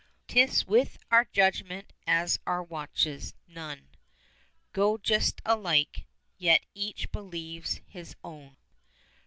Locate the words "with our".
0.65-1.25